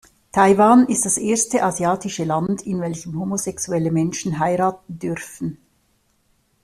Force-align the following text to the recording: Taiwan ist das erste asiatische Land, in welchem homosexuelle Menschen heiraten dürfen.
Taiwan 0.31 0.87
ist 0.87 1.05
das 1.05 1.19
erste 1.19 1.61
asiatische 1.61 2.23
Land, 2.23 2.63
in 2.65 2.81
welchem 2.81 3.19
homosexuelle 3.19 3.91
Menschen 3.91 4.39
heiraten 4.39 4.97
dürfen. 4.97 5.59